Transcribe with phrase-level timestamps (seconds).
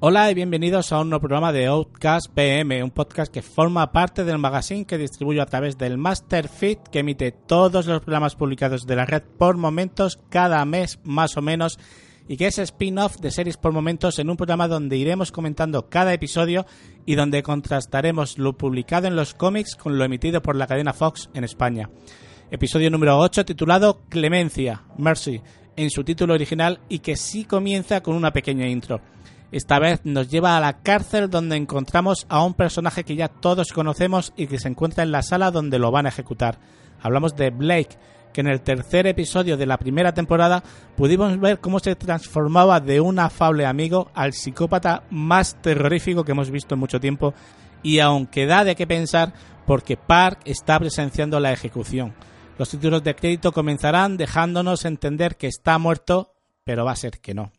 [0.00, 4.22] Hola y bienvenidos a un nuevo programa de Outcast PM, un podcast que forma parte
[4.22, 8.86] del magazine que distribuyo a través del Master Feed que emite todos los programas publicados
[8.86, 11.80] de la red por momentos cada mes más o menos
[12.28, 16.14] y que es spin-off de series por momentos en un programa donde iremos comentando cada
[16.14, 16.64] episodio
[17.04, 21.28] y donde contrastaremos lo publicado en los cómics con lo emitido por la cadena Fox
[21.34, 21.90] en España.
[22.52, 25.40] Episodio número 8 titulado Clemencia, Mercy,
[25.74, 29.00] en su título original y que sí comienza con una pequeña intro.
[29.50, 33.72] Esta vez nos lleva a la cárcel donde encontramos a un personaje que ya todos
[33.72, 36.58] conocemos y que se encuentra en la sala donde lo van a ejecutar.
[37.00, 37.96] Hablamos de Blake,
[38.34, 40.62] que en el tercer episodio de la primera temporada
[40.96, 46.50] pudimos ver cómo se transformaba de un afable amigo al psicópata más terrorífico que hemos
[46.50, 47.32] visto en mucho tiempo
[47.82, 49.32] y aunque da de qué pensar
[49.66, 52.14] porque Park está presenciando la ejecución.
[52.58, 57.32] Los títulos de crédito comenzarán dejándonos entender que está muerto, pero va a ser que
[57.32, 57.52] no.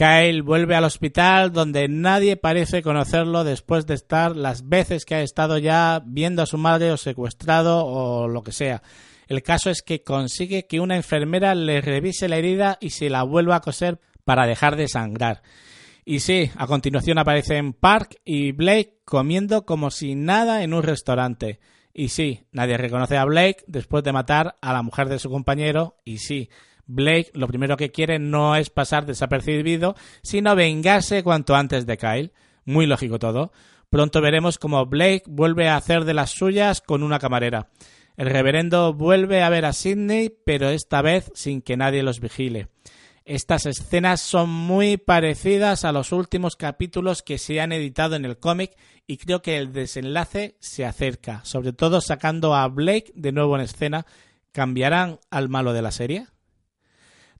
[0.00, 5.20] Kyle vuelve al hospital donde nadie parece conocerlo después de estar las veces que ha
[5.20, 8.82] estado ya viendo a su madre o secuestrado o lo que sea.
[9.28, 13.24] El caso es que consigue que una enfermera le revise la herida y se la
[13.24, 15.42] vuelva a coser para dejar de sangrar.
[16.06, 21.60] Y sí, a continuación aparecen Park y Blake comiendo como si nada en un restaurante.
[21.92, 26.00] Y sí, nadie reconoce a Blake después de matar a la mujer de su compañero.
[26.06, 26.48] Y sí,
[26.90, 32.32] Blake lo primero que quiere no es pasar desapercibido, sino vengarse cuanto antes de Kyle.
[32.64, 33.52] Muy lógico todo.
[33.88, 37.70] Pronto veremos cómo Blake vuelve a hacer de las suyas con una camarera.
[38.16, 42.68] El reverendo vuelve a ver a Sidney, pero esta vez sin que nadie los vigile.
[43.24, 48.38] Estas escenas son muy parecidas a los últimos capítulos que se han editado en el
[48.38, 53.56] cómic y creo que el desenlace se acerca, sobre todo sacando a Blake de nuevo
[53.56, 54.06] en escena.
[54.52, 56.26] ¿Cambiarán al malo de la serie?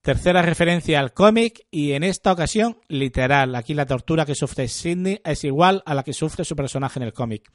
[0.03, 3.55] Tercera referencia al cómic y en esta ocasión literal.
[3.55, 7.03] Aquí la tortura que sufre Sidney es igual a la que sufre su personaje en
[7.03, 7.53] el cómic.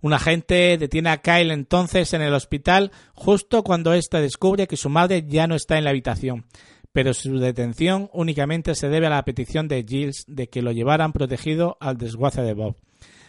[0.00, 4.88] Un agente detiene a Kyle entonces en el hospital justo cuando éste descubre que su
[4.88, 6.46] madre ya no está en la habitación,
[6.92, 11.12] pero su detención únicamente se debe a la petición de Giles de que lo llevaran
[11.12, 12.76] protegido al desguace de Bob.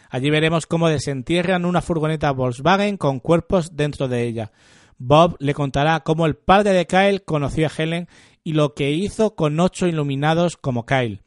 [0.08, 4.52] Allí veremos cómo desentierran una furgoneta Volkswagen con cuerpos dentro de ella.
[4.98, 8.08] Bob le contará cómo el padre de Kyle conoció a Helen
[8.42, 11.22] y lo que hizo con ocho iluminados como Kyle.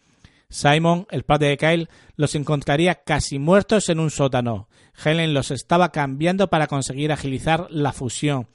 [0.50, 4.68] Simon, el padre de Kyle, los encontraría casi muertos en un sótano.
[5.04, 8.48] Helen los estaba cambiando para conseguir agilizar la fusión.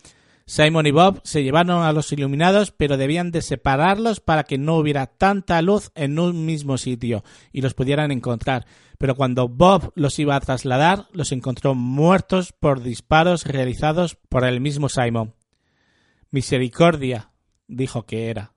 [0.44, 4.76] Simon y Bob se llevaron a los iluminados, pero debían de separarlos para que no
[4.76, 8.66] hubiera tanta luz en un mismo sitio y los pudieran encontrar.
[8.98, 14.60] Pero cuando Bob los iba a trasladar, los encontró muertos por disparos realizados por el
[14.60, 15.34] mismo Simon.
[16.30, 17.32] Misericordia,
[17.68, 18.52] dijo que era.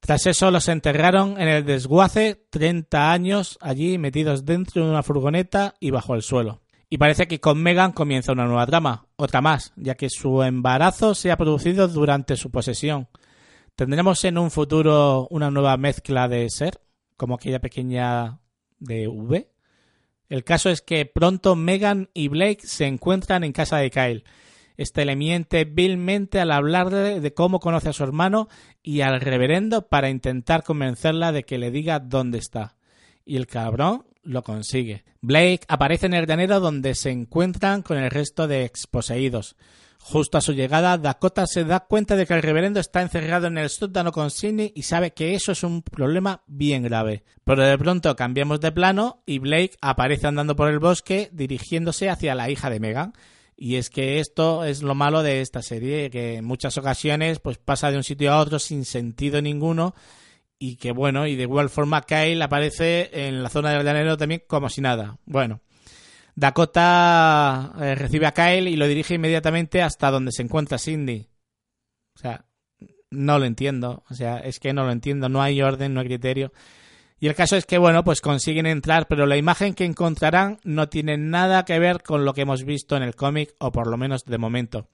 [0.00, 5.74] Tras eso los enterraron en el desguace 30 años allí metidos dentro de una furgoneta
[5.80, 6.62] y bajo el suelo.
[6.88, 11.14] Y parece que con Megan comienza una nueva trama, otra más, ya que su embarazo
[11.14, 13.08] se ha producido durante su posesión.
[13.74, 16.80] ¿Tendremos en un futuro una nueva mezcla de ser,
[17.16, 18.38] como aquella pequeña
[18.78, 19.50] de V?
[20.28, 24.24] El caso es que pronto Megan y Blake se encuentran en casa de Kyle
[24.76, 28.48] este le miente vilmente al hablarle de cómo conoce a su hermano
[28.82, 32.76] y al reverendo para intentar convencerla de que le diga dónde está.
[33.24, 35.04] Y el cabrón lo consigue.
[35.20, 39.56] Blake aparece en el granero donde se encuentran con el resto de exposeídos.
[39.98, 43.58] Justo a su llegada, Dakota se da cuenta de que el reverendo está encerrado en
[43.58, 47.24] el sótano con Sidney y sabe que eso es un problema bien grave.
[47.44, 52.36] Pero de pronto cambiamos de plano y Blake aparece andando por el bosque dirigiéndose hacia
[52.36, 53.14] la hija de Megan.
[53.56, 57.58] Y es que esto es lo malo de esta serie, que en muchas ocasiones pues
[57.58, 59.94] pasa de un sitio a otro sin sentido ninguno
[60.58, 64.42] y que bueno, y de igual forma Kyle aparece en la zona del llanero también
[64.46, 65.18] como si nada.
[65.26, 65.60] Bueno,
[66.34, 71.28] Dakota eh, recibe a Kyle y lo dirige inmediatamente hasta donde se encuentra Cindy.
[72.14, 72.46] O sea,
[73.10, 74.04] no lo entiendo.
[74.10, 75.28] O sea, es que no lo entiendo.
[75.28, 76.52] No hay orden, no hay criterio.
[77.18, 80.90] Y el caso es que, bueno, pues consiguen entrar, pero la imagen que encontrarán no
[80.90, 83.96] tiene nada que ver con lo que hemos visto en el cómic, o por lo
[83.96, 84.88] menos de momento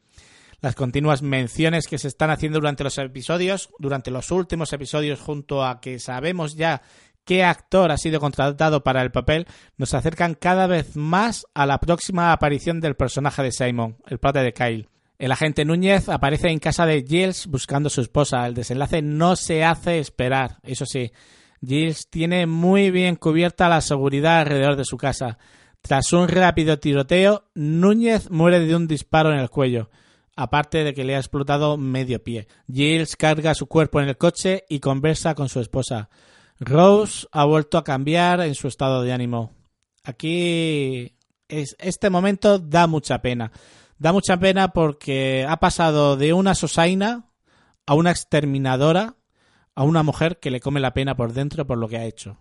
[0.62, 5.64] las continuas menciones que se están haciendo durante los episodios, durante los últimos episodios, junto
[5.64, 6.82] a que sabemos ya
[7.24, 11.80] qué actor ha sido contratado para el papel, nos acercan cada vez más a la
[11.80, 14.88] próxima aparición del personaje de Simon, el padre de Kyle.
[15.18, 18.46] El agente Núñez aparece en casa de Giles buscando a su esposa.
[18.46, 20.58] El desenlace no se hace esperar.
[20.62, 21.12] Eso sí,
[21.60, 25.38] Giles tiene muy bien cubierta la seguridad alrededor de su casa.
[25.80, 29.90] Tras un rápido tiroteo, Núñez muere de un disparo en el cuello
[30.42, 32.48] aparte de que le ha explotado medio pie.
[32.66, 36.10] Giles carga su cuerpo en el coche y conversa con su esposa.
[36.58, 39.52] Rose ha vuelto a cambiar en su estado de ánimo.
[40.02, 41.14] Aquí
[41.46, 43.52] es, este momento da mucha pena.
[43.98, 47.30] Da mucha pena porque ha pasado de una sosaina
[47.86, 49.14] a una exterminadora
[49.76, 52.36] a una mujer que le come la pena por dentro por lo que ha hecho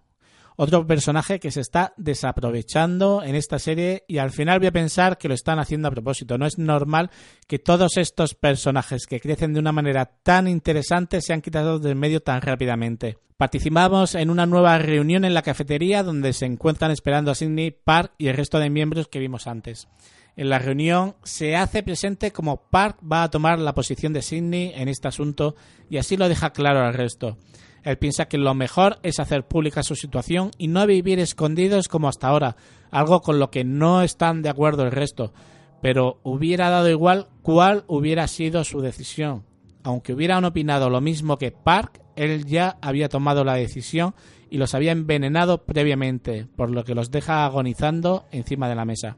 [0.56, 5.18] otro personaje que se está desaprovechando en esta serie y al final voy a pensar
[5.18, 6.38] que lo están haciendo a propósito.
[6.38, 7.10] No es normal
[7.48, 12.22] que todos estos personajes que crecen de una manera tan interesante sean quitados del medio
[12.22, 13.18] tan rápidamente.
[13.38, 18.14] Participamos en una nueva reunión en la cafetería donde se encuentran esperando a Sidney, Park
[18.20, 19.88] y el resto de miembros que vimos antes.
[20.36, 24.72] En la reunión se hace presente como Park va a tomar la posición de Sidney
[24.76, 25.56] en este asunto
[25.90, 27.38] y así lo deja claro al resto.
[27.84, 32.08] Él piensa que lo mejor es hacer pública su situación y no vivir escondidos como
[32.08, 32.56] hasta ahora,
[32.92, 35.34] algo con lo que no están de acuerdo el resto.
[35.82, 39.44] Pero hubiera dado igual cuál hubiera sido su decisión.
[39.84, 44.14] Aunque hubieran opinado lo mismo que Park, él ya había tomado la decisión
[44.52, 49.18] y los había envenenado previamente, por lo que los deja agonizando encima de la mesa.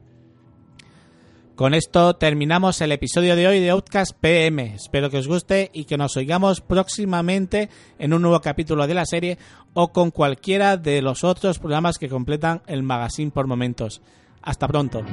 [1.54, 4.74] Con esto terminamos el episodio de hoy de Outcast PM.
[4.74, 7.68] Espero que os guste y que nos oigamos próximamente
[8.00, 9.38] en un nuevo capítulo de la serie
[9.72, 14.02] o con cualquiera de los otros programas que completan el magazine por momentos.
[14.42, 15.04] Hasta pronto.